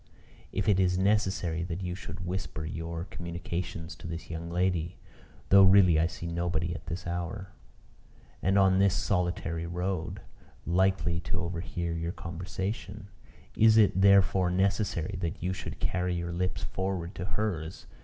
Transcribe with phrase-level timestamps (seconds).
[0.51, 4.97] If it is necessary that you should whisper your communications to this young lady
[5.49, 7.49] though really I see nobody at this hour,
[8.41, 10.21] and on this solitary road,
[10.65, 13.09] likely to overhear your conversation
[13.55, 17.85] is it, therefore, necessary that you should carry your lips forward to hers?